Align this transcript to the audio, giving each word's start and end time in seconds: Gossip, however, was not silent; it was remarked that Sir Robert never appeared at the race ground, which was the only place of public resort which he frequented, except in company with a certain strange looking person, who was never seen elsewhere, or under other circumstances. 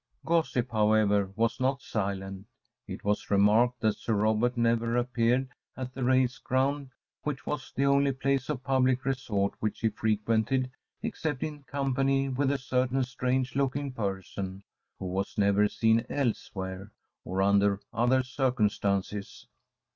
Gossip, 0.25 0.71
however, 0.71 1.31
was 1.35 1.59
not 1.59 1.83
silent; 1.83 2.47
it 2.87 3.03
was 3.03 3.29
remarked 3.29 3.81
that 3.81 3.97
Sir 3.97 4.15
Robert 4.15 4.57
never 4.57 4.97
appeared 4.97 5.49
at 5.77 5.93
the 5.93 6.03
race 6.03 6.39
ground, 6.39 6.89
which 7.21 7.45
was 7.45 7.71
the 7.75 7.85
only 7.85 8.11
place 8.11 8.49
of 8.49 8.63
public 8.63 9.05
resort 9.05 9.53
which 9.59 9.81
he 9.81 9.89
frequented, 9.89 10.71
except 11.03 11.43
in 11.43 11.61
company 11.65 12.29
with 12.29 12.49
a 12.51 12.57
certain 12.57 13.03
strange 13.03 13.55
looking 13.55 13.91
person, 13.91 14.63
who 14.97 15.05
was 15.05 15.37
never 15.37 15.67
seen 15.67 16.03
elsewhere, 16.09 16.91
or 17.23 17.43
under 17.43 17.79
other 17.93 18.23
circumstances. 18.23 19.45